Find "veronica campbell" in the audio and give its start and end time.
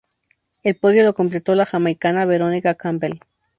2.25-3.19